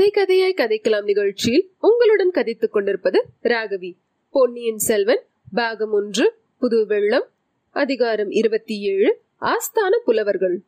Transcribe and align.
கதை 0.00 0.12
கதையாய் 0.14 0.60
கதைக்கலாம் 0.60 1.02
நிகழ்ச்சியில் 1.02 1.70
உங்களுடன் 1.78 2.30
கதைத்துக் 2.30 2.72
கொண்டிருப்பது 2.72 3.24
ராகவி. 3.42 3.96
பொன்னியின் 4.30 4.78
செல்வன் 4.78 5.26
பாகம் 5.54 5.92
ஒன்று 5.92 6.34
புது 6.58 6.86
வெள்ளம் 6.86 7.26
அதிகாரம் 7.70 8.30
இருபத்தி 8.30 8.80
ஏழு 8.80 9.20
ஆஸ்தான 9.40 9.98
புலவர்கள். 10.04 10.60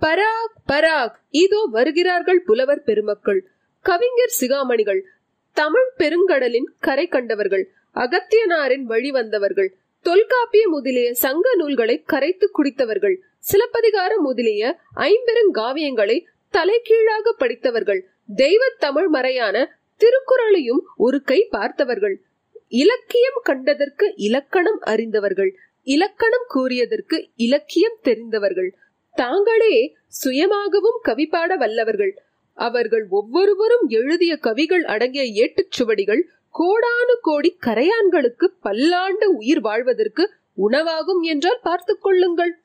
பராக் 0.00 0.56
பராக் 0.72 1.14
இதோ 1.30 1.68
வருகிறார்கள் 1.70 2.42
புலவர் 2.42 2.82
பெருமக்கள். 2.82 3.46
கவிஞர் 3.80 4.34
சிகாமணிகள் 4.40 5.04
தமிழ் 5.52 5.90
பெருங்கடலின் 5.98 6.68
கரை 6.78 7.06
கண்டவர்கள் 7.06 7.72
அகத்தியனாரின் 7.94 8.82
வழி 8.82 9.10
வந்தவர்கள் 9.10 9.76
தொல்காப்பிய 10.00 10.68
முதலிய 10.68 11.14
சங்க 11.14 11.54
நூல்களை 11.54 12.02
கரைத்து 12.02 12.50
குடித்தவர்கள் 12.50 13.16
சிலப்பதிகாரம் 13.38 14.22
முதலிய 14.22 14.78
ஐம்பெருங்காவியங்களை 14.96 16.24
தலைகீழாக 16.50 17.32
படித்தவர்கள் 17.32 18.08
தெய்வ 18.36 18.68
தமிழ் 18.78 19.08
மறையான 19.08 19.80
திருக்குறளையும் 20.00 20.80
ஒரு 20.96 21.22
கை 21.22 21.46
பார்த்தவர்கள். 21.50 22.22
இலக்கியம் 22.68 23.40
கண்டதற்கு 23.42 24.12
இலக்கணம் 24.16 24.80
அறிந்தவர்கள். 24.80 25.58
இலக்கணம் 25.82 26.46
கூறியதற்கு 26.54 27.30
இலக்கியம் 27.36 27.98
தெரிந்தவர்கள். 28.02 28.74
தாங்களே 29.14 29.96
சுயமாகவும் 30.08 30.98
கவி 31.02 31.26
பாட 31.26 31.56
வல்லவர்கள். 31.56 32.22
அவர்கள் 32.54 33.06
ஒவ்வொருவரும் 33.10 33.88
எழுதிய 33.88 34.36
கவிகள் 34.36 34.84
அடங்கிய 34.84 35.24
ஏட்டுச் 35.24 35.70
சுவடிகள் 35.70 36.22
கோடானு 36.58 37.14
கோடி 37.20 37.58
கரையான்களுக்கு 37.66 38.44
பல்லாண்டு 38.60 39.36
உயிர் 39.36 39.60
வாழ்வதற்கு 39.60 40.30
உணவாகும் 40.54 41.20
என்றால் 41.20 41.60
பார்த்துக் 41.62 42.02
கொள்ளுங்கள். 42.02 42.58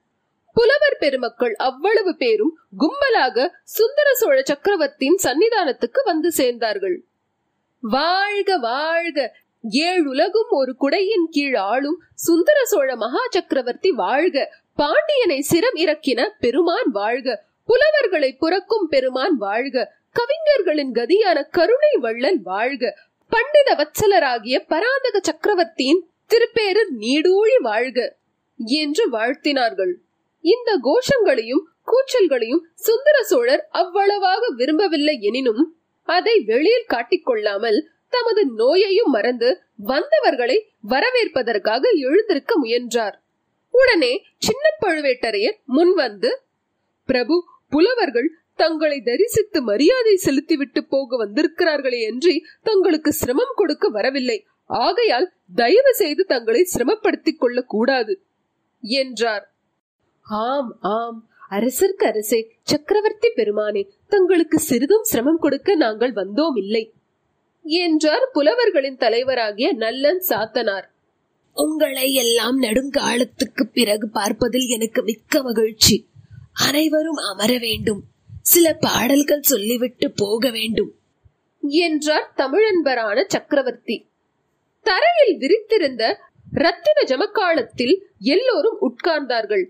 புலவர் 0.55 0.97
பெருமக்கள் 0.99 1.53
அவ்வளவு 1.59 2.11
பேரும் 2.15 2.51
கும்பலாக 2.77 3.45
சுந்தர 3.73 4.09
சோழ 4.13 4.37
சக்கரவர்த்தியின் 4.41 5.21
சன்னிதானத்துக்கு 5.23 6.01
வந்து 6.05 6.29
சேர்ந்தார்கள். 6.37 6.97
வாழ்க 7.83 8.57
வாழ்க! 8.65 9.17
ஏழுலகும் 9.83 10.51
ஒரு 10.51 10.71
குடையின் 10.81 11.27
கீழ் 11.31 11.57
ஆளும் 11.69 11.97
சுந்தர 12.17 12.59
சோழ 12.63 12.89
மகா 12.95 13.23
சக்கரவர்த்தி 13.29 13.91
வாழ்க! 13.95 14.37
பாண்டியனை 14.79 15.39
சிரம் 15.51 15.77
இறக்கின 15.77 16.29
பெருமான் 16.39 16.91
வாழ்க! 16.91 17.27
புலவர்களை 17.69 18.31
புறக்கும் 18.37 18.87
பெருமான் 18.87 19.37
வாழ்க! 19.37 19.75
கவிஞர்களின் 20.15 20.93
கதியான 20.95 21.37
கருணை 21.49 21.93
வள்ளல் 21.99 22.41
வாழ்க! 22.43 22.83
பண்டித 23.31 23.69
வத்சலராகிய 23.79 24.57
பராந்தக 24.67 25.17
சக்கரவர்த்தியின் 25.23 26.01
திருப்பேரர் 26.31 26.91
நீடூழி 26.99 27.57
வாழ்க! 27.61 27.97
என்று 28.77 29.03
வாழ்த்தினார்கள். 29.11 29.93
இந்த 30.43 30.79
கோஷங்களையும் 30.83 31.63
கூச்சல்களையும் 31.91 32.63
சுந்தர 32.73 33.23
சோழர் 33.23 33.67
அவ்வளவாக 33.69 34.53
விரும்பவில்லை 34.55 35.19
எனினும் 35.19 35.63
அதை 36.07 36.39
வெளியில் 36.39 36.91
காட்டிக்கொள்ளாமல் 36.93 37.79
தமது 38.09 38.41
நோயையும் 38.55 39.11
மறந்து 39.11 39.49
வந்தவர்களை 39.85 40.57
வரவேற்பதற்காக 40.81 41.89
எழுந்திருக்க 41.89 42.57
முயன்றார். 42.57 43.15
உடனே 43.71 44.13
சின்ன 44.37 44.65
பழுவேட்டரையர் 44.85 45.57
முன் 45.65 45.93
வந்து 45.93 46.41
பிரபு 47.05 47.35
புலவர்கள் 47.69 48.29
தங்களை 48.55 49.01
தரிசித்து 49.01 49.61
மரியாதை 49.61 50.15
செலுத்திவிட்டு 50.15 50.85
போக 50.85 51.17
வந்திருக்கிறார்களே 51.17 51.99
என்று 52.01 52.33
தங்களுக்கு 52.61 53.11
சிரமம் 53.13 53.55
கொடுக்க 53.55 53.89
வரவில்லை. 53.89 54.45
ஆகையால் 54.65 55.33
தயவு 55.55 55.93
செய்து 55.93 56.23
தங்களை 56.25 56.61
சிரமப்படுத்திக் 56.73 57.39
கொள்ளக்கூடாது 57.39 58.13
என்றார். 58.83 59.52
ஆம் 60.23 60.77
ஆம். 60.81 61.27
அரசர்க்கு 61.49 62.05
அரசே 62.05 62.55
சக்கரவர்த்தி 62.63 63.27
பெருமானே 63.27 63.89
தங்களுக்கு 64.07 64.59
சிறிதும் 64.59 65.03
சிரமம் 65.03 65.37
கொடுக்க 65.37 65.75
நாங்கள் 65.75 66.13
வந்தோம் 66.13 66.51
இல்லை 66.55 66.93
என்றார் 67.63 68.29
புலவர்களின் 68.33 68.97
தலைவராகிய 68.97 69.73
நல்லன் 69.73 70.23
சாத்தனார். 70.29 70.83
உங்களை 71.53 72.13
எல்லாம் 72.13 72.61
நெடுங்காலத்துக்கு 72.61 73.63
பிறகு 73.73 74.09
பார்ப்பதில் 74.09 74.67
எனக்கு 74.67 75.03
மிக்க 75.03 75.41
மகிழ்ச்சி. 75.41 76.07
அனைவரும் 76.53 77.15
அமர 77.15 77.57
வேண்டும். 77.57 78.03
சில 78.41 78.73
பாடல்கள் 78.73 79.41
சொல்லிவிட்டு 79.41 80.11
போக 80.11 80.49
வேண்டும். 80.49 80.95
என்றார் 81.61 82.33
தமிழன்பரான 82.37 83.23
சக்கரவர்த்தி. 83.27 84.09
தரையில் 84.81 85.37
விரித்திருந்த 85.39 86.15
ரத்தின 86.51 87.01
ஜமக்காலத்தில் 87.05 88.01
எல்லோரும் 88.19 88.77
உட்கார்ந்தார்கள். 88.81 89.65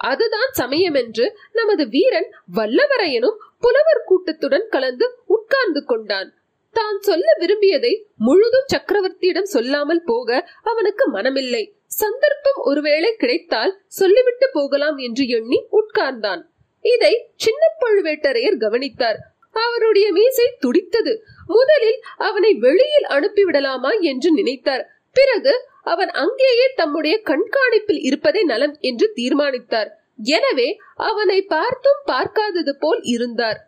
அதுதான் 0.00 0.52
சமயம் 0.52 0.94
என்று 0.94 1.24
நமது 1.52 1.88
வீரன் 1.88 2.28
வல்லவரையனும் 2.54 3.40
புலவர் 3.60 4.06
கூட்டத்துடன் 4.06 4.66
கலந்து 4.68 5.06
உட்கார்ந்து 5.26 5.84
கொண்டான். 5.84 6.30
தான் 6.76 6.98
சொல்ல 7.00 7.36
விரும்பியதை 7.38 7.92
முழுதும் 8.16 8.68
சக்கரவர்த்தியிடம் 8.74 9.52
சொல்லாமல் 9.54 10.02
போக 10.02 10.48
அவனுக்கு 10.62 11.04
மனமில்லை. 11.12 11.64
சந்தர்ப்பம் 11.86 12.60
ஒருவேளை 12.62 13.10
கிடைத்தால் 13.16 13.72
சொல்லிவிட்டு 13.86 14.48
போகலாம் 14.52 14.96
என்று 14.96 15.26
எண்ணி 15.26 15.58
உட்கார்ந்தான். 15.70 16.42
இதை 16.84 17.12
சின்ன 17.36 17.62
பழுவேட்டரையர் 17.80 18.56
கவனித்தார். 18.56 19.18
அவருடைய 19.56 20.12
மீசை 20.12 20.46
துடித்தது. 20.58 21.12
முதலில் 21.46 22.00
அவனை 22.16 22.54
வெளியில் 22.54 23.08
அனுப்பிவிடலாமா 23.08 23.92
என்று 24.00 24.30
நினைத்தார். 24.34 24.84
பிறகு 25.16 25.52
அவன் 25.82 26.10
அங்கேயே 26.14 26.66
தம்முடைய 26.74 27.14
கண்காணிப்பில் 27.22 28.02
இருப்பதே 28.02 28.42
நலம் 28.42 28.74
என்று 28.80 29.06
தீர்மானித்தார். 29.12 29.90
எனவே 30.30 30.68
அவனை 31.02 31.38
பார்த்தும் 31.46 32.02
பார்க்காதது 32.04 32.72
போல் 32.78 33.02
இருந்தார். 33.04 33.58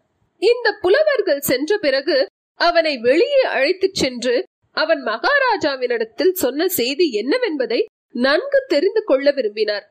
இந்த 0.43 0.69
புலவர்கள் 0.81 1.41
சென்ற 1.41 1.79
பிறகு 1.79 2.17
அவனை 2.61 2.95
வெளியே 2.99 3.43
அழைத்துச் 3.49 3.95
சென்று 3.95 4.35
அவன் 4.77 5.03
மகாராஜாவினிடத்தில் 5.03 6.35
சொன்ன 6.35 6.69
செய்தி 6.69 7.07
என்னவென்பதை 7.13 7.81
நன்கு 8.15 8.61
தெரிந்து 8.67 9.03
கொள்ள 9.05 9.27
விரும்பினார். 9.31 9.85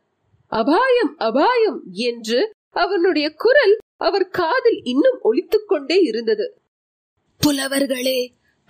அபாயம் 0.52 1.14
அபாயம்! 1.20 1.80
என்று 2.04 2.40
அவனுடைய 2.76 3.28
குரல் 3.36 3.74
அவர் 3.98 4.28
காதில் 4.30 4.80
இன்னும் 4.84 5.20
ஒழித்துக் 5.22 5.68
கொண்டே 5.68 5.98
இருந்தது. 6.02 6.46
புலவர்களே 7.42 8.20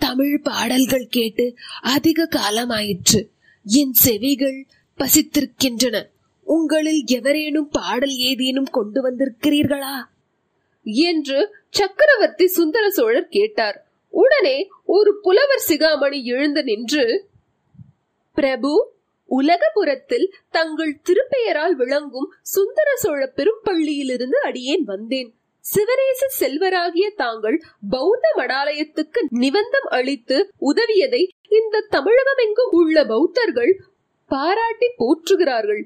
தமிழ் 0.02 0.40
பாடல்கள் 0.42 1.06
கேட்டு 1.10 1.54
அதிக 1.82 2.28
காலமாயிற்று. 2.30 3.28
என் 3.64 3.92
செவிகள் 3.92 4.66
பசித்திருக்கின்றன. 4.98 6.06
உங்களில் 6.42 7.02
எவரேனும் 7.06 7.68
பாடல் 7.68 8.10
ஏதேனும் 8.10 8.64
கொண்டு 8.64 9.10
வந்திருக்கிறீர்களா? 9.10 10.04
என்று 10.82 11.56
சக்கரவர்த்தி 11.70 12.46
சுந்தர 12.46 12.90
சோழர் 12.90 13.28
கேட்டார். 13.28 13.86
உடனே 14.08 14.68
ஒரு 14.84 15.18
புலவர் 15.22 15.64
சிகாமணி 15.68 16.22
எழுந்து 16.22 16.64
நின்று 16.64 17.28
பிரபு 18.34 18.92
உலகபுரத்தில் 19.30 20.32
தங்கள் 20.50 21.00
திருப்பெயரால் 21.02 21.72
விளங்கும் 21.72 22.32
சுந்தர 22.42 22.96
சோழ 22.96 23.32
பெரும்பள்ளியிலிருந்து 23.36 24.34
அடியேன் 24.34 24.84
வந்தேன். 24.84 25.34
சிவநேச 25.64 26.22
செல்வராகிய 26.40 27.06
தாங்கள் 27.16 27.62
பௌத்த 27.90 28.34
மடாலயத்துக்கு 28.36 29.20
நிபந்தம் 29.30 29.88
அளித்து 29.88 30.52
உதவியதை 30.60 31.28
இந்த 31.48 31.86
தமிழகமெங்கும் 31.90 32.70
உள்ள 32.70 33.04
பௌத்தர்கள் 33.04 33.72
பாராட்டி 34.26 34.88
போற்றுகிறார்கள். 34.98 35.82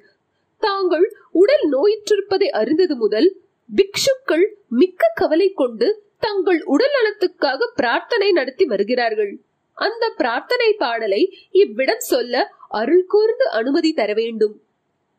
தாங்கள் 0.59 1.17
உடல் 1.33 1.67
நோயிற்றிருப்பதை 1.73 2.49
அறிந்தது 2.51 2.97
முதல் 2.97 3.29
பிக்ஷுக்கள் 3.77 4.47
மிக்க 4.69 5.11
கவலை 5.15 5.53
கொண்டு 5.53 6.05
தங்கள் 6.19 6.63
உடல் 6.63 6.95
நலத்துக்காக 6.97 7.71
பிரார்த்தனை 7.75 8.33
நடத்தி 8.33 8.65
வருகிறார்கள். 8.65 9.33
அந்த 9.73 10.11
பிரார்த்தனை 10.17 10.73
பாடலை 10.73 11.23
இவ்விடம் 11.51 12.05
சொல்ல 12.13 12.55
அருள் 12.69 13.07
கூர்ந்து 13.07 13.51
அனுமதி 13.51 13.93
தர 13.93 14.13
வேண்டும் 14.15 14.57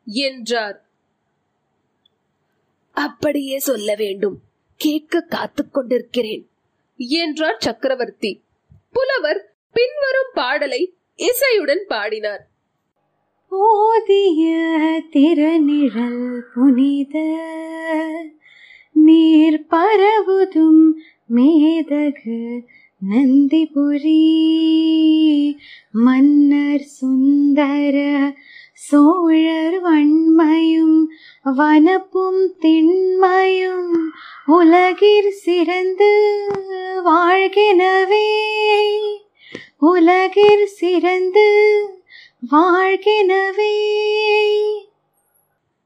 என்றார். 0.06 0.78
அப்படியே 2.92 3.58
சொல்ல 3.58 3.94
வேண்டும். 3.94 4.36
கேட்க 4.78 5.20
காத்துக் 5.20 5.72
கொண்டிருக்கிறேன். 5.72 6.48
என்றார் 6.96 7.56
சக்கரவர்த்தி. 7.58 8.42
புலவர் 8.92 9.54
பின்வரும் 9.72 10.30
பாடலை 10.34 10.94
இசையுடன் 11.16 11.84
பாடினார். 11.88 12.48
ஓதிய 13.50 14.52
திருநிழல் 15.12 16.40
புனித 16.54 17.16
நீர் 18.92 19.66
பரவுதும் 19.70 20.90
மேதகு 21.34 22.60
நந்திபுரி 23.10 24.22
மன்னர் 25.92 26.80
சுந்தர 26.80 27.96
சோழர் 28.80 29.82
வன்மையும் 29.82 31.06
வனப்பும் 31.44 32.56
திண்மையும் 32.58 34.12
உலகிற் 34.48 35.28
சிறந்து 35.28 36.46
வாழ்கினவே. 37.04 38.36
உலகிற் 39.82 40.64
சிறந்து 40.64 41.46
வாழ்கினவே. 42.52 43.76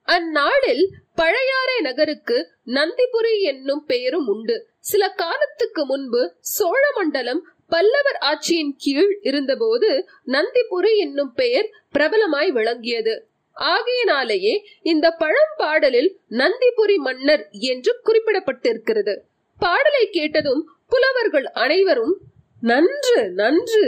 அந்நாளில் 0.03 0.91
பழையாறை 1.15 1.81
நகருக்கு 1.81 2.49
நந்திபுரி 2.67 3.41
என்னும் 3.41 3.85
பெயரும் 3.87 4.27
உண்டு. 4.27 4.67
சில 4.81 5.09
காலத்துக்கு 5.09 5.87
முன்பு 5.87 6.35
சோழ 6.41 6.93
மண்டலம் 6.95 7.47
பல்லவர் 7.73 8.19
ஆட்சியின் 8.31 8.73
கீழ் 8.77 9.13
இருந்தபோது 9.23 9.91
நந்திபுரி 10.27 10.93
என்னும் 10.97 11.33
பெயர் 11.33 11.69
பிரபலமாய் 11.95 12.51
விளங்கியது. 12.51 13.15
ஆகையினாலேயே 13.57 14.55
இந்த 14.83 15.07
பழம்பாடலில் 15.23 16.11
நந்திபுரி 16.33 16.97
மன்னர் 17.07 17.45
என்று 17.73 17.93
குறிப்பிடப்பட்டிருக்கிறது. 18.07 19.15
பாடலை 19.61 20.05
கேட்டதும் 20.11 20.63
புலவர்கள் 20.89 21.47
அனைவரும் 21.65 22.15
நன்று 22.63 23.21
நன்று 23.41 23.87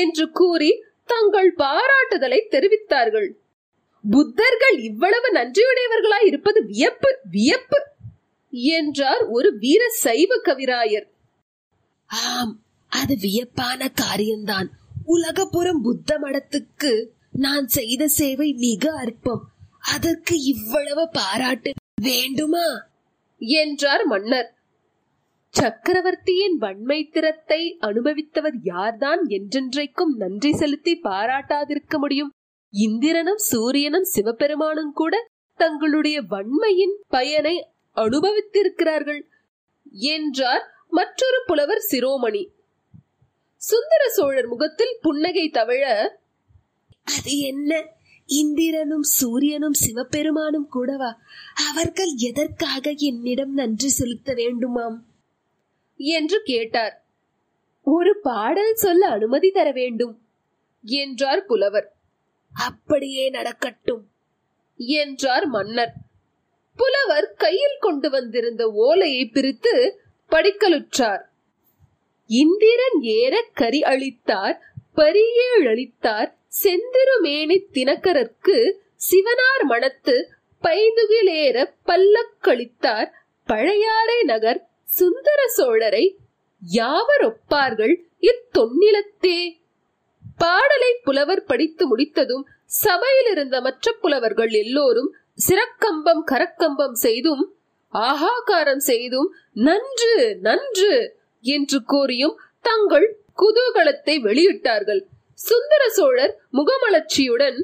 என்று 0.00 0.24
கூறி 0.30 0.70
தங்கள் 1.04 1.50
பாராட்டுதலை 1.58 2.40
தெரிவித்தார்கள். 2.54 3.28
புத்தர்கள் 4.04 4.76
இவ்வளவு 4.88 5.28
நன்றியுடையவர்களாய் 5.32 6.26
இருப்பது 6.26 6.60
வியப்பு 6.66 7.10
வியப்பு 7.30 7.78
என்றார் 8.74 9.22
ஒரு 9.36 9.48
வீர 9.62 9.82
சைவ 10.04 10.32
கவிராயர். 10.48 11.06
ஆம் 12.10 12.54
அது 12.96 13.16
வியப்பான 13.20 13.88
காரியம்தான். 13.94 14.68
உலகப்புறம் 15.04 15.80
புத்த 15.82 16.18
மடத்துக்கு 16.18 16.92
நான் 17.32 17.66
செய்த 17.66 18.08
சேவை 18.08 18.52
மிக 18.52 18.92
அற்பம். 18.92 19.44
அதற்கு 19.94 20.34
இவ்வளவு 20.42 21.08
பாராட்டு 21.12 21.72
வேண்டுமா? 22.02 22.66
என்றார் 23.38 24.04
மன்னர். 24.06 24.50
சக்கரவர்த்தியின் 25.48 26.56
வன்மை 26.56 27.08
திறத்தை 27.08 27.78
அனுபவித்தவர் 27.80 28.56
யார்தான் 28.62 29.22
என்றென்றைக்கும் 29.28 30.12
நன்றி 30.16 30.54
செலுத்தி 30.54 31.00
பாராட்டாதிருக்க 31.04 31.98
முடியும். 31.98 32.30
இந்திரனும் 32.70 33.42
சூரியனும் 33.50 34.04
சிவபெருமானும் 34.04 34.92
கூட 34.92 35.26
தங்களுடைய 35.56 36.22
வன்மையின் 36.22 36.96
பயனை 37.08 37.68
அனுபவித்திருக்கிறார்கள் 37.96 39.22
என்றார் 39.92 40.64
மற்றொரு 40.90 41.42
புலவர் 41.46 41.86
சிரோமணி. 41.90 42.54
சுந்தர 43.56 44.08
சோழர் 44.08 44.46
முகத்தில் 44.46 44.98
புன்னகை 45.00 45.50
தவிழ 45.50 46.08
அது 47.04 47.38
என்ன? 47.38 47.86
இந்திரனும் 48.26 49.02
சூரியனும் 49.02 49.72
சிவபெருமானும் 49.72 50.68
கூடவா? 50.68 51.18
அவர்கள் 51.70 52.14
எதற்காக 52.16 52.94
என்னிடம் 52.96 53.52
நன்றி 53.52 53.88
செலுத்த 53.88 54.34
வேண்டுமாம்? 54.34 54.96
என்று 55.96 56.42
கேட்டார். 56.42 57.04
ஒரு 57.82 58.20
பாடல் 58.20 58.74
சொல்ல 58.74 59.08
அனுமதி 59.08 59.50
தர 59.50 59.72
வேண்டும் 59.72 60.22
என்றார் 60.82 61.44
புலவர். 61.44 61.96
அப்படியே 62.52 63.30
நடக்கட்டும் 63.30 64.10
என்றார் 64.76 65.46
மன்னர். 65.46 65.92
புலவர் 66.76 67.34
கையில் 67.36 67.76
கொண்டு 67.80 68.10
வந்திருந்த 68.10 68.70
ஓலையை 68.70 69.26
பிரித்து 69.26 70.00
படிக்கலுற்றார். 70.30 71.22
இந்திரன் 72.30 73.00
ஏற 73.00 73.44
கரி 73.54 73.82
அளித்தார் 73.82 74.62
பரியேழ் 74.94 75.66
அளித்தார் 75.66 76.38
செந்திருமேனி 76.62 77.58
தினக்கரற்கு 77.72 78.72
சிவனார் 79.10 79.64
மணத்து 79.68 80.28
பைந்துகிலேற 80.62 81.72
பல்லக்களித்தார் 81.86 83.10
பழையாறை 83.44 84.22
நகர் 84.22 84.68
சுந்தர 84.84 85.40
சோழரை 85.56 86.16
யாவர் 86.62 87.24
ஒப்பார்கள்? 87.26 87.94
இத்தொன்னிலத்தே 88.20 89.38
பாடலை 90.38 90.92
புலவர் 91.04 91.44
படித்து 91.44 91.86
முடித்ததும் 91.86 92.46
சபையில் 92.66 93.30
இருந்த 93.30 93.60
மற்ற 93.60 93.92
புலவர்கள் 93.92 94.48
எல்லோரும் 94.48 95.14
சிறக்கம்பம் 95.48 96.22
கரக்கம்பம் 96.30 96.92
செய்தும் 96.92 97.56
ஆகாகாரம் 97.92 98.82
செய்தும் 98.82 99.34
நன்று 99.52 100.38
நன்று 100.40 101.20
என்று 101.46 101.82
கூறியும் 101.82 102.38
தங்கள் 102.60 103.08
குதூகலத்தை 103.38 104.14
வெளியிட்டார்கள். 104.26 105.02
சுந்தர 105.34 105.88
சோழர் 105.88 106.34
முகமலர்ச்சியுடன் 106.52 107.58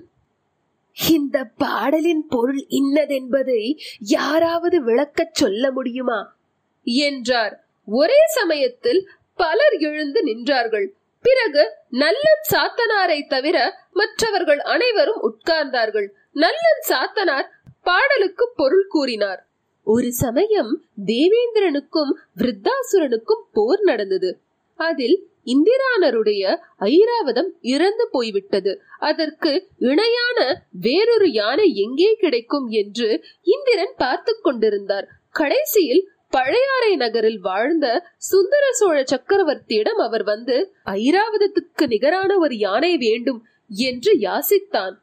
இந்த 1.08 1.44
பாடலின் 1.44 2.26
பொருள் 2.28 2.64
இன்னதென்பதை 2.70 3.78
யாராவது 3.98 4.82
விளக்கச் 4.82 5.34
சொல்ல 5.34 5.70
முடியுமா? 5.70 6.36
என்றார். 6.82 7.54
ஒரே 7.86 8.20
சமயத்தில் 8.34 9.08
பலர் 9.36 9.76
எழுந்து 9.78 10.20
நின்றார்கள். 10.26 10.86
பிறகு 11.22 11.62
நல்லன் 11.90 12.44
சாத்தனாரை 12.50 13.26
தவிர 13.26 13.56
மற்றவர்கள் 13.92 14.60
அனைவரும் 14.60 15.22
உட்கார்ந்தார்கள். 15.22 16.08
நல்லன் 16.32 16.82
சாத்தனார் 16.88 17.48
பாடலுக்கு 17.82 18.52
பொருள் 18.56 18.86
கூறினார். 18.86 19.46
ஒரு 19.86 20.12
சமயம் 20.12 20.72
தேவேந்திரனுக்கும் 21.06 22.12
விருத்தாசுரனுக்கும் 22.36 23.44
போர் 23.52 23.80
நடந்தது. 23.80 24.30
அதில் 24.78 25.16
இந்திரானருடைய 25.46 26.42
ஐராவதம் 26.80 27.50
இறந்து 27.60 28.04
போய்விட்டது. 28.10 28.72
அதற்கு 28.98 29.52
இணையான 29.78 30.38
வேறொரு 30.80 31.28
யானை 31.30 31.66
எங்கே 31.74 32.10
கிடைக்கும் 32.14 32.68
என்று 32.68 33.08
இந்திரன் 33.42 33.94
பார்த்து 33.96 34.40
கொண்டிருந்தார். 34.40 35.08
கடைசியில் 35.30 36.02
பழையாறை 36.30 36.92
நகரில் 36.96 37.40
வாழ்ந்த 37.40 37.86
சுந்தர 38.16 38.64
சோழ 38.72 38.98
சக்கரவர்த்தியிடம் 39.02 40.00
அவர் 40.06 40.22
வந்து 40.22 40.56
ஐராவதத்துக்கு 40.84 41.86
நிகரான 41.86 42.38
ஒரு 42.38 42.56
யானை 42.58 42.92
வேண்டும் 42.96 43.40
என்று 43.68 44.12
யாசித்தான். 44.18 44.94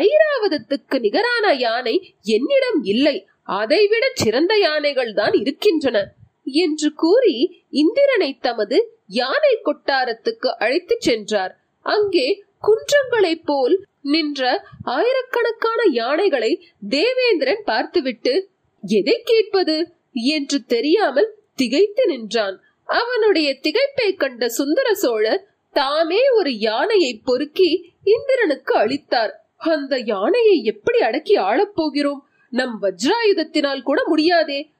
ஐராவதத்துக்கு 0.00 0.98
நிகரான 1.00 1.54
யானை 1.54 2.16
என்னிடம் 2.20 2.80
இல்லை. 2.82 3.16
அதைவிட 3.46 4.10
சிறந்த 4.14 4.58
யானைகள் 4.58 5.12
தான் 5.12 5.32
இருக்கின்றன 5.32 6.12
என்று 6.44 6.92
கூறி 6.92 7.64
இந்திரனை 7.70 8.38
தமது 8.40 8.98
யானை 9.06 9.58
கொட்டாரத்துக்கு 9.64 10.46
அழைத்துச் 10.46 11.00
சென்றார். 11.00 11.60
அங்கே 11.80 12.44
குன்றங்களைப் 12.62 13.44
போல் 13.44 13.84
நின்ற 14.00 14.64
ஆயிரக்கணக்கான 14.82 15.82
யானைகளை 15.90 16.66
தேவேந்திரன் 16.88 17.62
பார்த்துவிட்டு 17.64 18.48
எதை 18.86 19.20
கேட்பது? 19.24 19.94
என்று 20.12 20.64
தெரியாமல் 20.64 21.34
திகைத்து 21.54 22.06
நின்றான். 22.06 22.60
அவனுடைய 22.84 23.58
திகைப்பை 23.62 24.16
கண்ட 24.16 24.48
சுந்தர 24.48 24.94
சோழர் 24.94 25.46
தாமே 25.72 26.28
ஒரு 26.28 26.58
யானையை 26.58 27.20
பொறுக்கி 27.24 27.92
இந்திரனுக்கு 28.04 28.74
அளித்தார். 28.74 29.32
அந்த 29.56 29.96
யானையை 29.98 30.62
எப்படி 30.62 30.98
அடக்கி 30.98 31.36
ஆளப் 31.36 31.74
போகிறோம்? 31.74 32.26
நம் 32.50 32.78
வஜ்ராயுதத்தினால் 32.82 33.82
கூட 33.82 34.02
முடியாதே 34.06 34.70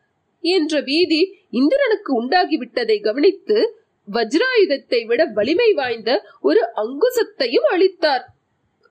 என்ற 0.41 0.83
பீதி 0.83 1.39
இந்திரனுக்கு 1.51 2.23
உண்டாகிவிட்டதை 2.23 3.03
கவனித்து 3.03 3.85
வஜ்ராயுதத்தை 4.13 5.07
விட 5.07 5.25
வலிமை 5.25 5.73
வாய்ந்த 5.73 6.29
ஒரு 6.41 6.61
அங்குசத்தையும் 6.77 7.69
அளித்தார். 7.69 8.25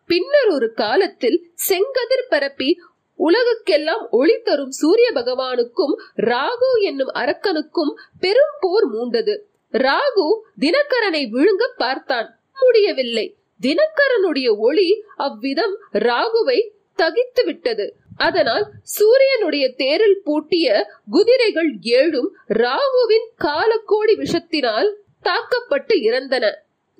பின்னர் 0.05 0.47
ஒரு 0.47 0.73
காலத்தில் 0.73 1.53
செங்கதிர் 1.69 2.29
பரப்பி 2.29 2.79
உலகுக்கெல்லாம் 3.19 4.09
ஒளி 4.09 4.37
தரும் 4.37 4.71
சூரிய 4.71 5.11
பகவானுக்கும் 5.13 5.93
ராகு 6.15 6.71
என்னும் 6.81 7.07
அரக்கனுக்கும் 7.07 7.93
பெரும் 8.19 8.55
போர் 8.59 8.91
மூண்டது. 8.91 9.37
ராகு 9.71 10.27
தினகரனை 10.59 11.23
விழுங்க 11.29 11.63
பார்த்தான். 11.77 12.39
முடியவில்லை. 12.59 13.35
தினகரனுடைய 13.61 14.57
ஒளி 14.57 15.03
அவ்விதம் 15.15 15.79
ராகுவை 15.93 16.69
தகித்து 16.97 17.45
விட்டது 17.45 17.95
அதனால் 18.19 18.65
சூரியனுடைய 18.83 19.73
தேரில் 19.75 20.21
பூட்டிய 20.23 20.67
குதிரைகள் 21.09 21.71
ஏழும் 21.83 22.29
ராகுவின் 22.55 23.27
காலக்கோடி 23.37 24.13
விஷத்தினால் 24.19 24.89
தாக்கப்பட்டு 25.21 25.95
இறந்தன. 26.01 26.45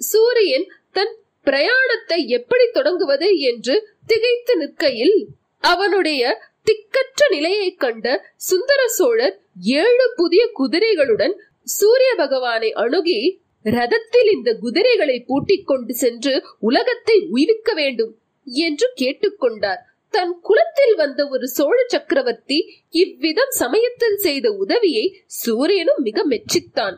சூரியன் 0.02 0.66
தன் 0.92 1.14
பிரயாணத்தை 1.44 2.26
எப்படி 2.28 2.66
தொடங்குவது 2.72 3.40
என்று 3.42 3.76
திகைத்து 4.06 4.56
நிற்கையில் 4.58 5.18
அவனுடைய 5.64 6.22
திக்கற்ற 6.66 7.22
நிலையைக் 7.32 7.80
கண்ட 7.80 8.08
சுந்தர 8.36 8.88
சோழர் 8.88 9.36
ஏழு 9.76 10.06
புதிய 10.16 10.50
குதிரைகளுடன் 10.60 11.36
சூரிய 11.64 12.16
பகவானை 12.16 12.74
அணுகி 12.74 13.20
ரதத்தில் 13.66 14.30
இந்த 14.34 14.54
குதிரைகளை 14.54 15.24
பூட்டிக் 15.28 15.68
கொண்டு 15.68 15.94
சென்று 15.94 16.34
உலகத்தை 16.60 17.28
உயிர்க்க 17.30 17.74
வேண்டும் 17.74 18.14
என்று 18.48 18.88
கேட்டுக்கொண்டார் 18.96 19.82
தன் 20.16 20.34
குலத்தில் 20.48 20.96
வந்த 20.96 21.22
ஒரு 21.28 21.46
சோழ 21.48 21.78
சக்கரவர்த்தி 21.88 22.58
இவ்விதம் 23.02 23.54
சமயத்தில் 23.62 24.18
செய்த 24.18 24.48
உதவியை 24.64 25.06
சூரியனும் 25.42 26.02
மிக 26.02 26.20
மெச்சித்தான். 26.28 26.96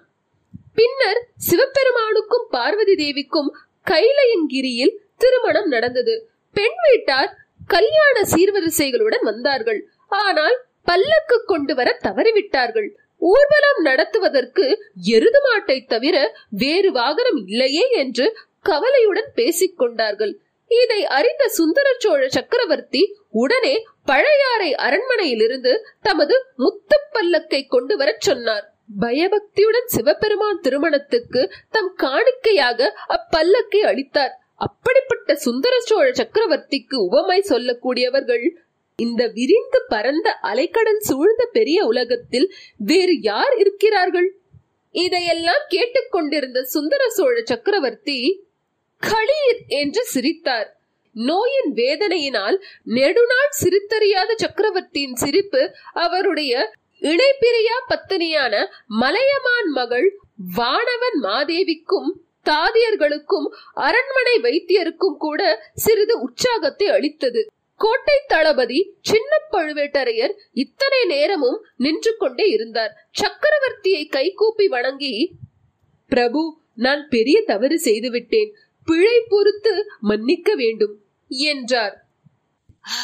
பின்னர் 0.75 1.19
சிவபெருமானுக்கும் 1.47 2.45
பார்வதி 2.50 2.95
தேவிக்கும் 2.95 3.50
கைலயங்கிரியில் 3.88 4.93
திருமணம் 5.17 5.67
நடந்தது. 5.67 6.15
பெண் 6.55 6.79
வீட்டார் 6.86 7.31
கல்யாண 7.67 8.17
சீர்வரிசைகளுடன் 8.33 9.24
வந்தார்கள். 9.24 9.79
ஆனால் 10.21 10.57
பல்லக்கு 10.83 11.38
கொண்டு 11.45 11.74
வர 11.75 11.89
தவறிவிட்டார்கள். 12.03 12.89
ஊர்வலம் 13.21 13.79
நடத்துவதற்கு 13.81 14.65
எருது 15.13 15.39
மாட்டை 15.45 15.77
தவிர 15.86 16.15
வேறு 16.63 16.89
வாகனம் 16.91 17.39
இல்லையே 17.45 17.86
என்று 18.01 18.25
கவலையுடன் 18.62 19.29
பேசிக் 19.36 19.77
கொண்டார்கள் 19.77 20.33
இதை 20.67 21.05
அறிந்த 21.05 21.47
சுந்தர 21.47 21.95
சோழ 21.97 22.27
சக்கரவர்த்தி 22.27 23.15
உடனே 23.29 23.83
பழையாறை 24.05 24.74
அரண்மனையிலிருந்து 24.74 25.77
தமது 26.01 26.45
முத்துப் 26.57 27.09
பல்லக்கை 27.13 27.67
கொண்டு 27.67 27.97
வரச் 27.97 28.21
சொன்னார். 28.21 28.74
பயபக்தியுடன் 29.00 29.88
சிவபெருமான் 29.88 30.59
திருமணத்துக்கு 30.59 31.51
தம் 31.69 31.93
காணிக்கையாக 31.97 32.97
அப்பல்லக்கை 33.09 33.77
அளித்தார். 33.77 34.39
அப்படிப்பட்ட 34.55 35.36
சுந்தர 35.36 35.79
சோழ 35.79 36.12
சக்கரவர்த்திக்கு 36.12 36.95
உவமை 36.95 37.39
சொல்லக்கூடியவர்கள் 37.41 38.50
இந்த 38.95 39.27
விரிந்து 39.27 39.81
பரந்த 39.88 40.38
அலைக்கடல் 40.43 41.00
சூழ்ந்த 41.00 41.50
பெரிய 41.51 41.86
உலகத்தில் 41.86 42.53
வேறு 42.77 43.21
யார் 43.21 43.55
இருக்கிறார்கள்? 43.57 44.38
இதையெல்லாம் 44.91 45.63
கேட்டுக்கொண்டிருந்த 45.67 46.63
சுந்தர 46.63 47.09
சோழ 47.09 47.41
சக்கரவர்த்தி 47.43 48.46
களீர் 49.03 49.61
என்று 49.67 50.05
சிரித்தார். 50.05 50.69
நோயின் 51.15 51.71
வேதனையினால் 51.75 52.57
நெடுநாள் 52.83 53.53
சிரித்தறியாத 53.61 54.31
சக்கரவர்த்தியின் 54.35 55.15
சிரிப்பு 55.15 55.61
அவருடைய 55.93 56.53
இணைப்பிரியா 57.01 57.77
பத்தினியான 57.89 58.53
மலையமான் 58.85 59.69
மகள் 59.69 60.07
வானவன் 60.55 61.17
மாதேவிக்கும் 61.21 62.09
தாதியர்களுக்கும் 62.45 63.47
அரண்மனை 63.73 64.35
வைத்தியருக்கும் 64.41 65.17
கூட 65.17 65.41
சிறிது 65.73 66.15
உற்சாகத்தை 66.19 66.87
அளித்தது. 66.87 67.41
கோட்டை 67.75 68.17
தளபதி 68.27 68.79
சின்ன 69.01 69.31
பழுவேட்டரையர் 69.51 70.33
இத்தனை 70.51 71.05
நேரமும் 71.05 71.59
நின்று 71.77 72.17
கொண்டே 72.17 72.47
இருந்தார். 72.47 72.93
சக்கரவர்த்தியை 73.21 74.05
கைகூப்பி 74.07 74.67
வணங்கி 74.67 75.13
பிரபு 76.11 76.41
நான் 76.75 77.07
பெரிய 77.09 77.41
தவறு 77.41 77.79
செய்துவிட்டேன். 77.79 78.55
பிழை 78.88 79.17
பொறுத்து 79.29 79.74
மன்னிக்க 80.00 80.50
வேண்டும் 80.56 80.96
என்றார். 81.29 81.96
ஆ 82.94 83.00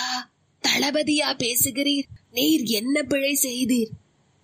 தளபதியா 0.63 1.29
பேசுகிறீர். 1.43 2.07
நீர் 2.31 2.63
என்ன 2.79 3.03
பிழை 3.03 3.33
செய்தீர்? 3.41 3.91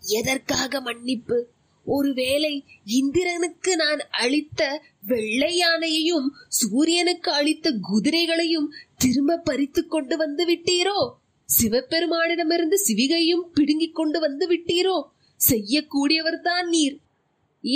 எதற்காக 0.03 0.81
மன்னிப்பு? 0.81 1.37
ஒருவேளை 1.85 2.53
இந்திரனுக்கு 2.99 3.71
நான் 3.75 4.01
அளித்த 4.23 4.61
வெள்ளை 5.07 5.51
யானையையும் 5.57 6.27
சூரியனுக்கு 6.47 7.29
அளித்த 7.31 7.71
குதிரைகளையும் 7.89 8.67
திரும்ப 8.97 9.37
பறித்து 9.37 9.81
கொண்டு 9.87 10.17
வந்து 10.17 10.45
விட்டீரோ? 10.45 10.99
சிவபெருமானிடமிருந்து 11.49 12.77
சிவிகையும் 12.87 13.45
பிடுங்கிக் 13.53 13.95
கொண்டு 13.95 14.19
வந்து 14.19 14.45
விட்டீரோ? 14.51 14.97
செய்யக்கூடியவர்தான் 15.39 16.67
நீர் 16.67 16.97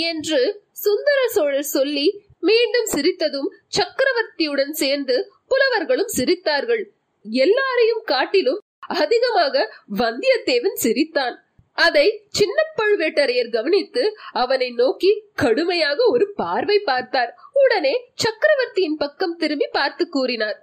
என்று 0.10 0.42
சுந்தர 0.84 1.20
சோழர் 1.32 1.74
சொல்லி 1.76 2.08
மீண்டும் 2.44 2.90
சிரித்ததும் 2.96 3.50
சக்கரவர்த்தியுடன் 3.78 4.74
சேர்ந்து 4.74 5.16
புலவர்களும் 5.48 6.12
சிரித்தார்கள். 6.18 6.84
எல்லாரையும் 7.26 8.04
காட்டிலும் 8.04 8.60
அதிகமாக 8.80 9.56
வந்தியத்தேவன் 9.98 10.78
சிரித்தான். 10.84 11.36
அதை 11.78 12.08
சின்ன 12.30 12.58
பழுவேட்டரையர் 12.78 13.50
கவனித்து 13.50 14.04
அவனை 14.32 14.72
நோக்கி 14.72 15.12
கடுமையாக 15.34 16.06
ஒரு 16.06 16.26
பார்வை 16.36 16.80
பார்த்தார். 16.80 17.32
உடனே 17.54 17.94
சக்கரவர்த்தியின் 18.14 18.98
பக்கம் 18.98 19.36
திரும்பி 19.36 19.68
பார்த்து 19.72 20.10
கூறினார். 20.10 20.58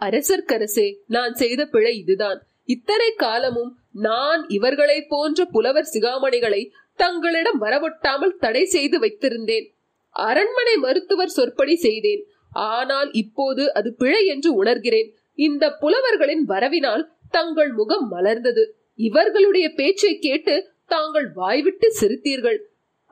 அரசர்க்கரசே 0.00 0.88
நான் 1.06 1.34
செய்த 1.34 1.66
பிழை 1.66 1.98
இதுதான். 1.98 2.42
இத்தனை 2.64 3.10
காலமும் 3.14 3.72
நான் 3.92 4.42
இவர்களைப் 4.48 5.08
போன்ற 5.08 5.44
புலவர் 5.44 5.90
சிகாமணிகளை 5.92 6.62
தங்களிடம் 6.94 7.60
வரவொட்டாமல் 7.62 8.38
தடை 8.38 8.64
செய்து 8.64 8.96
வைத்திருந்தேன். 8.98 9.66
அரண்மனை 10.10 10.76
மருத்துவர் 10.76 11.28
சொற்படி 11.28 11.76
செய்தேன். 11.76 12.22
ஆனால் 12.52 13.12
இப்போது 13.12 13.74
அது 13.74 13.94
பிழை 13.94 14.26
என்று 14.26 14.64
உணர்கிறேன். 14.64 15.08
இந்த 15.34 15.72
புலவர்களின் 15.72 16.44
வரவினால் 16.48 17.08
தங்கள் 17.30 17.72
முகம் 17.72 18.12
மலர்ந்தது. 18.12 18.64
இவர்களுடைய 18.94 19.72
பேச்சை 19.72 20.18
கேட்டு 20.18 20.72
தாங்கள் 20.86 21.28
வாய்விட்டு 21.32 21.92
சிரித்தீர்கள். 21.92 22.58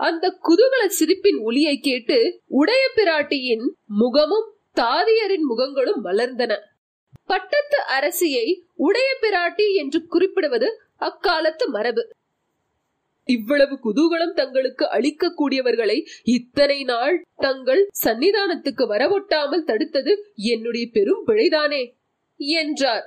அந்த 0.01 0.39
குதூகல 0.49 0.87
சிரிப்பின் 0.87 1.39
ஒலியை 1.39 1.79
கேட்டு 1.79 2.41
உடைய 2.47 2.91
பிராட்டியின் 2.97 3.67
முகமும் 3.85 4.49
தாதியரின் 4.75 5.47
முகங்களும் 5.51 6.01
மலர்ந்தன. 6.05 6.55
பட்டத்து 7.25 7.79
அரசியை 7.99 8.47
உடைய 8.75 9.19
பிராட்டி 9.21 9.67
என்று 9.75 10.07
குறிப்பிடுவது 10.07 10.69
அக்காலத்து 10.97 11.69
மரபு. 11.69 12.03
இவ்வளவு 13.37 13.75
குதூகலம் 13.85 14.35
தங்களுக்கு 14.35 14.85
அளிக்கக்கூடியவர்களை 14.85 15.99
இத்தனை 16.23 16.85
நாள் 16.85 17.27
தங்கள் 17.37 17.91
சன்னிதானத்துக்கு 18.05 18.85
வரவொட்டாமல் 18.87 19.67
தடுத்தது 19.67 20.15
என்னுடைய 20.35 20.87
பெரும் 20.93 21.25
பிழைதானே 21.27 21.83
என்றார். 22.39 23.07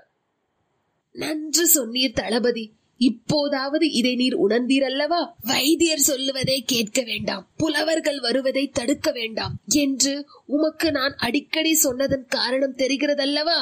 நன்று 1.16 1.64
சொன்னீர் 1.76 2.14
தளபதி. 2.14 2.66
இப்போதாவது 3.02 3.92
இதை 3.92 4.16
நீர் 4.16 4.36
உணர்ந்தீர் 4.36 4.84
அல்லவா 4.84 5.20
வைத்தியர் 5.40 6.00
சொல்லுவதை 6.00 6.64
கேட்க 6.64 7.02
வேண்டாம். 7.02 7.44
புலவர்கள் 7.58 8.20
வருவதை 8.20 8.68
தடுக்க 8.70 9.12
வேண்டாம் 9.12 9.54
என்று 9.68 10.14
உமக்கு 10.46 10.92
நான் 10.92 11.16
அடிக்கடி 11.18 11.74
சொன்னதன் 11.74 12.26
காரணம் 12.28 12.76
தெரிகிறதல்லவா? 12.76 13.60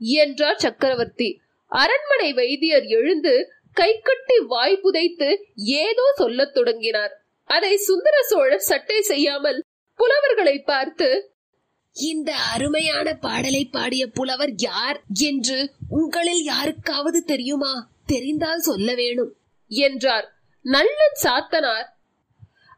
என்றார் 0.00 0.56
சக்கரவர்த்தி. 0.56 1.40
அரண்மனை 1.72 2.32
வைத்தியர் 2.32 2.86
எழுந்து 2.88 3.34
கைக்கட்டி 3.74 4.38
வாய் 4.46 4.76
புதைத்து 4.76 5.46
ஏதோ 5.54 6.12
சொல்லத் 6.14 6.54
தொடங்கினார். 6.54 7.24
அதை 7.44 7.76
சுந்தர 7.76 8.22
சோழர் 8.22 8.60
சட்டை 8.60 9.00
செய்யாமல் 9.00 9.64
புலவர்களை 9.94 10.62
பார்த்து 10.62 11.32
இந்த 11.92 12.34
அருமையான 12.34 13.14
பாடலை 13.14 13.64
பாடிய 13.64 14.06
புலவர் 14.06 14.52
யார் 14.56 15.02
என்று 15.12 15.70
உங்களில் 15.88 16.42
யாருக்காவது 16.42 17.24
தெரியுமா? 17.24 17.90
தெரிந்தால் 18.06 18.58
சொல்ல 18.58 18.94
வேணும் 18.94 19.36
என்றார். 19.68 20.36
நல்லன் 20.62 21.18
சாத்தனார். 21.22 21.88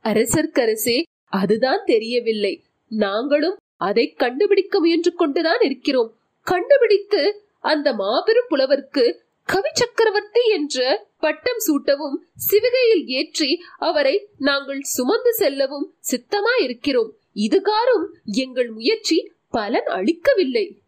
அரசர்க்கரசே 0.04 1.02
அதுதான் 1.28 1.82
தெரியவில்லை. 1.84 2.64
நாங்களும் 2.88 3.56
அதை 3.76 4.12
கண்டுபிடிக்க 4.12 4.80
முயன்று 4.80 5.14
கொண்டுதான் 5.14 5.60
இருக்கிறோம். 5.60 6.16
கண்டுபிடித்து 6.40 7.46
அந்த 7.60 7.92
மாபெரும் 7.92 8.48
புலவருக்கு 8.48 9.21
கவி 9.48 9.70
சக்கரவர்த்தி 9.72 10.42
என்ற 10.48 11.06
பட்டம் 11.18 11.60
சூட்டவும் 11.66 12.16
சிவிகையில் 12.50 13.04
ஏற்றி 13.04 13.62
அவரை 13.78 14.28
நாங்கள் 14.38 14.80
சுமந்து 14.80 15.34
செல்லவும் 15.34 15.94
சித்தமா 16.10 16.62
இருக்கிறோம் 16.62 17.10
இதுகாரும் 17.34 18.06
எங்கள் 18.24 18.70
முயற்சி 18.70 19.32
பலன் 19.50 19.84
அளிக்கவில்லை 19.84 20.80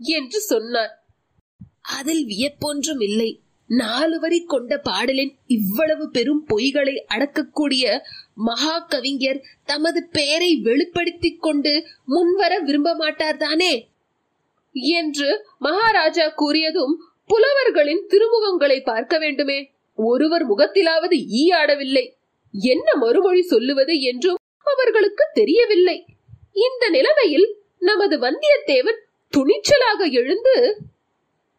என்று 0.00 0.40
சொன்னார். 0.40 0.92
அதில் 1.80 2.24
வியப்பொன்றும் 2.24 3.02
இல்லை. 3.02 3.40
நாலு 3.66 4.20
வரி 4.20 4.44
கொண்ட 4.44 4.78
பாடலின் 4.78 5.38
இவ்வளவு 5.46 6.10
பெரும் 6.10 6.46
பொய்களை 6.48 6.94
அடக்கக்கூடிய 7.14 8.00
மகா 8.34 8.78
கவிஞர் 8.78 9.44
தமது 9.64 10.08
பெயரை 10.10 10.56
வெளிப்படுத்திக் 10.56 11.42
கொண்டு 11.42 11.86
முன்வர 12.04 12.58
விரும்ப 12.58 12.94
மாட்டார் 12.94 13.36
தானே 13.36 13.90
என்று 14.72 15.46
மகாராஜா 15.58 16.26
கூறியதும் 16.36 16.94
புலவர்களின் 17.30 18.02
திருமுகங்களை 18.08 18.78
பார்க்க 18.82 19.18
வேண்டுமே. 19.18 19.58
ஒருவர் 19.98 20.44
முகத்திலாவது 20.48 21.16
ஈ 21.32 21.42
ஆடவில்லை 21.52 22.06
என்ன 22.54 22.88
மறுமொழி 22.94 23.42
சொல்லுவது 23.42 23.94
என்றும் 24.00 24.38
அவர்களுக்கு 24.64 25.24
தெரியவில்லை. 25.32 25.98
இந்த 26.66 26.84
நிலைமையில் 26.88 27.48
நமது 27.78 28.16
வந்தியத்தேவன் 28.18 29.00
துணிச்சலாக 29.32 30.10
எழுந்து 30.10 30.54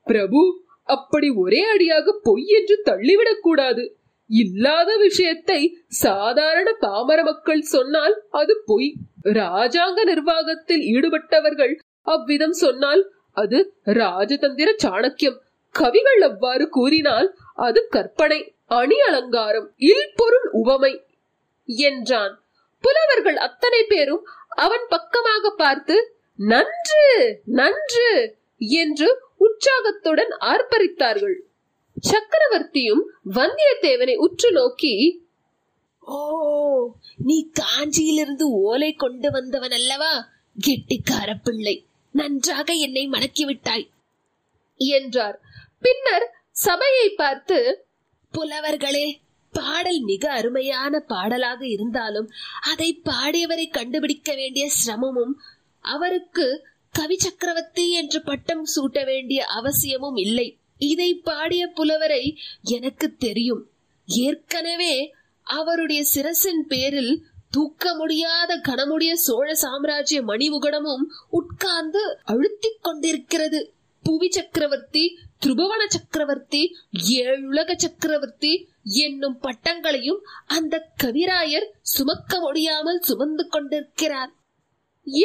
பிரபு 0.07 0.41
அப்படி 0.83 1.27
ஒரே 1.43 1.61
அடியாக 1.63 2.19
பொய் 2.23 2.47
என்று 2.47 2.75
தள்ளிவிடக் 2.85 3.41
கூடாது. 3.41 3.83
இல்லாத 4.29 4.89
விஷயத்தை 4.97 5.59
சாதாரண 5.87 6.67
பாமர 6.81 7.19
மக்கள் 7.23 7.63
சொன்னால் 7.75 8.15
அது 8.31 8.53
பொய். 8.65 8.89
ராஜாங்க 9.23 10.03
நிர்வாகத்தில் 10.03 10.83
ஈடுபட்டவர்கள் 10.93 11.73
அவ்விதம் 12.07 12.57
சொன்னால் 12.63 13.01
அது 13.33 13.59
ராஜதந்திர 13.99 14.69
சாணக்கியம். 14.83 15.37
கவிகள் 15.75 16.21
அவ்வாறு 16.21 16.65
கூறினால் 16.69 17.27
அது 17.67 17.79
கற்பனை 17.89 18.39
அணி 18.79 18.97
அலங்காரம் 18.99 19.67
இல்பொருள் 19.91 20.47
உவமை 20.51 20.93
என்றான். 21.67 22.33
புலவர்கள் 22.83 23.37
அத்தனை 23.37 23.81
பேரும் 23.83 24.23
அவன் 24.57 24.85
பக்கமாக 24.89 25.51
பார்த்து 25.55 25.95
நன்று 26.39 27.05
நன்று 27.59 28.11
என்று 28.81 29.09
உற்சாகத்துடன் 29.37 30.31
ஆர்ப்பரித்தார்கள். 30.51 31.37
சக்கரவர்த்தியும் 31.97 33.03
வந்தியத்தேவனை 33.35 34.15
உற்று 34.17 34.49
நோக்கி 34.51 34.93
ஓ 36.03 36.19
நீ 37.17 37.37
காஞ்சியிலிருந்து 37.59 38.45
ஓலை 38.61 38.91
கொண்டு 38.93 39.29
வந்தவன் 39.31 39.71
அல்லவா 39.71 40.13
கெட்டிக்கார 40.55 41.29
பிள்ளை 41.43 41.75
நன்றாக 42.15 42.67
என்னை 42.85 43.03
மணக்கிவிட்டாய் 43.07 43.85
என்றார். 44.79 45.37
பின்னர் 45.81 46.25
சபையை 46.51 47.09
பார்த்து 47.09 47.85
புலவர்களே 48.33 49.07
பாடல் 49.51 49.99
மிக 49.99 50.31
அருமையான 50.31 50.99
பாடலாக 50.99 51.67
இருந்தாலும் 51.67 52.27
அதை 52.61 53.01
பாடியவரை 53.05 53.69
கண்டுபிடிக்க 53.69 54.35
வேண்டிய 54.35 54.69
சிரமமும் 54.69 55.33
அவருக்கு 55.79 56.69
கவி 56.91 57.17
சக்கரவர்த்தி 57.17 57.91
என்று 57.91 58.21
பட்டம் 58.21 58.63
சூட்ட 58.75 59.05
வேண்டிய 59.05 59.45
அவசியமும் 59.45 60.15
இல்லை. 60.15 60.57
இதை 60.77 61.13
பாடிய 61.13 61.67
புலவரை 61.67 62.37
எனக்கு 62.61 63.15
தெரியும். 63.15 63.69
ஏற்கனவே 64.05 65.13
அவருடைய 65.43 66.01
சிரசின் 66.13 66.63
பேரில் 66.67 67.25
தூக்க 67.51 67.93
முடியாத 67.95 68.57
கனமுடைய 68.67 69.13
சோழ 69.13 69.55
சாம்ராஜ்ய 69.55 70.21
மணிமுகடமும் 70.21 71.05
உட்கார்ந்து 71.29 72.17
அழுத்திக் 72.23 72.83
கொண்டிருக்கிறது. 72.83 73.73
புவி 74.03 74.29
சக்கரவர்த்தி 74.29 75.19
திருபுவன 75.41 75.81
சக்கரவர்த்தி 75.87 76.61
ஏழுலக 77.17 77.75
சக்கரவர்த்தி 77.75 78.51
என்னும் 78.83 79.37
பட்டங்களையும் 79.41 80.19
அந்த 80.47 80.75
கவிராயர் 81.03 81.67
சுமக்க 81.81 82.39
முடியாமல் 82.39 82.99
சுமந்து 82.99 83.47
கொண்டிருக்கிறார். 83.47 84.31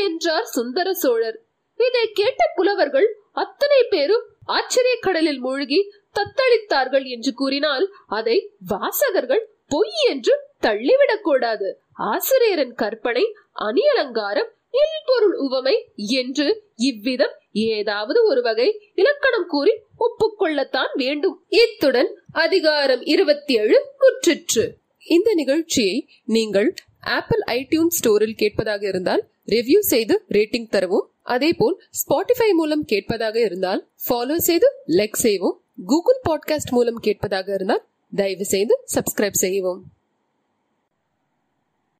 என்றார் 0.02 0.46
சுந்தர 0.46 0.94
சோழர். 0.94 1.38
இதை 1.80 2.04
கேட்ட 2.12 2.42
புலவர்கள் 2.54 3.08
அத்தனை 3.32 3.82
பேரும் 3.90 4.24
ஆச்சரிய 4.46 4.96
கடலில் 5.00 5.40
மூழ்கி 5.40 5.80
தத்தளித்தார்கள் 6.14 7.06
என்று 7.06 7.32
கூறினால் 7.32 7.86
அதை 8.08 8.36
வாசகர்கள் 8.68 9.44
பொய் 9.68 9.96
என்று 10.08 10.34
தள்ளிவிடக் 10.60 11.22
கூடாது 11.22 11.68
ஆசிரியரின் 11.92 12.74
கற்பனை 12.74 13.24
அணியலங்காரம் 13.60 14.50
எல்பொருள் 14.82 15.36
உவமை 15.36 15.76
என்று 15.96 16.46
இவ்விதம் 16.76 17.34
ஏதாவது 17.52 18.24
ஒரு 18.24 18.42
வகை 18.42 18.68
இலக்கணம் 18.94 19.46
கூறி 19.48 19.72
ஒப்புக்கொள்ளத்தான் 19.98 20.92
வேண்டும். 20.94 21.36
இத்துடன் 21.48 22.10
அதிகாரம் 22.32 23.02
இருபத்தி 23.02 23.54
ஏழு 23.54 23.78
முற்றிற்று. 24.00 24.64
இந்த 25.06 25.34
நிகழ்ச்சியை 25.34 26.08
நீங்கள் 26.24 26.74
ஆப்பிள் 27.00 27.42
ஐடியூன் 27.46 27.92
ஸ்டோரில் 27.96 28.36
கேட்பதாக 28.36 28.86
இருந்தால் 28.86 29.28
ரிவ்யூ 29.46 29.78
செய்து 29.78 30.24
ரேட்டிங் 30.28 30.68
தரவும். 30.68 31.10
அதேபோல் 31.22 31.82
ஸ்பாட்டிஃபை 31.90 32.50
மூலம் 32.52 32.84
கேட்பதாக 32.84 33.40
இருந்தால் 33.40 33.88
ஃபாலோ 34.08 34.36
செய்து 34.36 34.68
லைக் 34.86 35.22
செய்வோம். 35.26 35.60
கூகுள் 35.86 36.20
பாட்காஸ்ட் 36.28 36.70
மூலம் 36.70 36.98
கேட்பதாக 37.00 37.54
இருந்தால் 37.54 37.84
தயவு 38.16 38.44
செய்து 38.44 38.74
சப்ஸ்கிரைப் 38.94 39.42
செய்யவும். 39.44 39.82